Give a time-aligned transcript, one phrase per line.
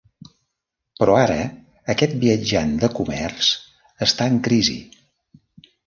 [1.01, 1.35] Però ara
[1.95, 3.53] aquest viatjant de comerç
[4.09, 4.81] està en crisi.